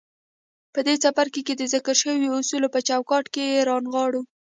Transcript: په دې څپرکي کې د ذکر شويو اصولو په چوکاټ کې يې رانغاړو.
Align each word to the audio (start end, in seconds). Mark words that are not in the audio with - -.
په 0.73 0.79
دې 0.87 0.95
څپرکي 1.03 1.41
کې 1.47 1.53
د 1.57 1.63
ذکر 1.73 1.95
شويو 2.01 2.37
اصولو 2.41 2.67
په 2.75 2.79
چوکاټ 2.87 3.25
کې 3.33 3.43
يې 3.51 3.65
رانغاړو. 3.69 4.21